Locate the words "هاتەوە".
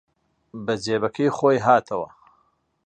1.65-2.09